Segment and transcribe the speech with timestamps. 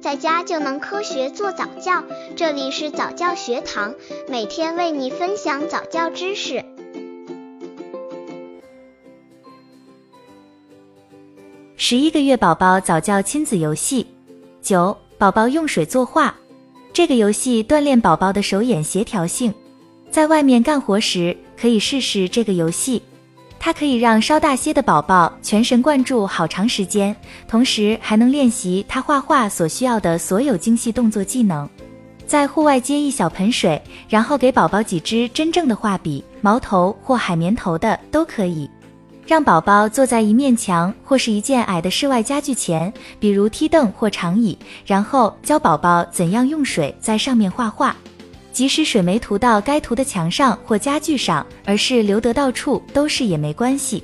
[0.00, 2.02] 在家就能科学做早教。
[2.34, 3.94] 这里是早教学堂，
[4.28, 6.64] 每天为你分享早教知识。
[11.76, 14.06] 十一个月宝宝早教亲子游戏
[14.62, 16.34] 九，宝宝用水作画。
[16.94, 19.52] 这个游戏锻炼宝宝的手眼协调性，
[20.10, 23.02] 在外面干活时可以试试这个游戏。
[23.62, 27.14] 它可以让稍大些的宝宝全神贯注好长时间，
[27.46, 31.68] 同时还能练习他画画所需要的所有精细动作技能。
[32.26, 38.68] 在户外接一小盆水，然后给宝宝几支真正的画笔，毛头或海绵头的都可以。
[39.26, 47.94] 让宝宝坐在一面墙或是一件矮的室外家具前，比如梯凳或长椅，然后教宝宝怎样用水在上面画画。
[48.52, 54.02] 即使水没涂到该涂的墙上或家具上，而是流得到处都是也没关系，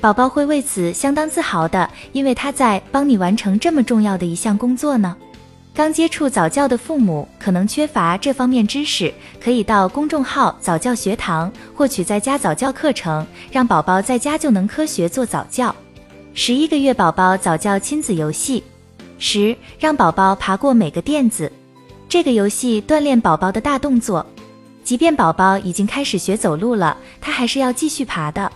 [0.00, 5.16] 宝宝会为此相当自豪的，因为他在帮你完成这么重要的一项工作呢。
[5.74, 15.74] 刚接触早教的父母可能缺乏这方面知识，可以到公众号早教学堂获取在家早教课程，让宝宝在家就能科学做早教。
[16.34, 18.62] 十一个月宝宝早教亲子游戏，
[19.18, 21.50] 十让宝宝爬过每个垫子。
[22.12, 24.26] 这个游戏锻炼宝宝的大动作，
[24.84, 28.52] 即便宝宝已经开始学走路了，他还是要继续爬的。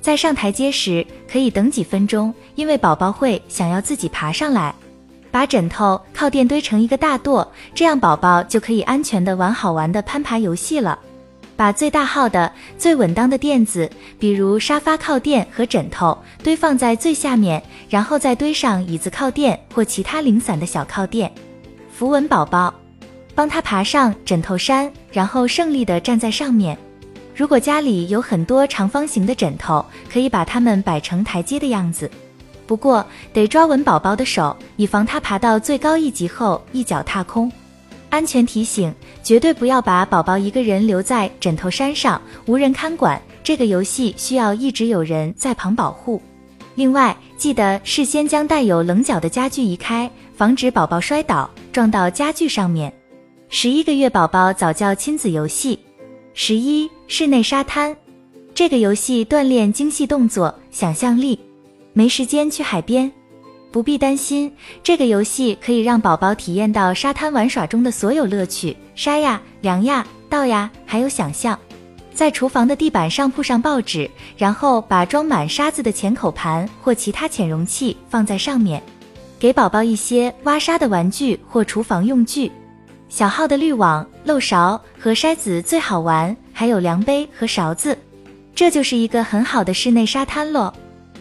[0.00, 4.74] 在上台阶时，可以等几分钟，因为宝宝会想要自己爬上来。
[5.30, 10.98] 把枕头靠垫堆成一个大垛，这样宝宝就可以安全的玩好玩的攀爬游戏了。
[11.56, 13.86] 把最大号的、最稳当的垫子，
[14.18, 21.30] 比如沙发靠垫和枕头，堆放在最下面，然后再堆上椅子靠垫或其他零散的小靠垫，
[21.92, 22.72] 扶稳宝宝。
[23.34, 26.76] 帮他爬上枕头山，然后胜利地站在上面。
[27.34, 32.10] 如果家里有很多长方形的枕头，可以把它们摆成台阶的样子。
[32.66, 37.50] 不过得抓稳宝宝的手，以防他爬到最高一级后一脚踏空。
[38.08, 43.20] 安全提醒：绝对不要把宝宝一个人留在枕头山上，无人看管。
[43.42, 46.22] 这个游戏需要一直有人在旁保护。
[46.76, 52.92] 另外，记得事先将带有棱角的家具移开，防止宝宝摔倒撞到家具上面。
[53.56, 55.78] 十一个月宝宝早教亲子游戏，
[56.32, 57.96] 十一室内沙滩。
[58.52, 61.38] 这个游戏锻炼精细动作、想象力。
[61.92, 63.10] 没时间去海边，
[63.70, 64.52] 不必担心。
[64.82, 71.56] 这个游戏可以让宝宝体验到沙滩玩耍中的所有乐趣：沙呀、凉呀、倒呀，还有想象。
[72.12, 78.82] 在厨房的地板上铺上报纸，然后把装满沙子的浅口盘或其他浅容器放在上面。
[79.38, 82.50] 给宝宝一些挖沙的玩具或厨房用具。
[83.14, 87.96] 小号的滤网、漏勺和筛子最好玩，还有量杯和勺子，
[88.56, 90.74] 这就是一个很好的室内沙滩喽。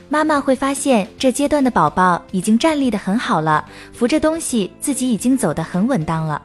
[0.10, 6.42] 妈妈会发现这阶段的宝宝已经站立的很好了，扶着东西自己已经走得很稳当了。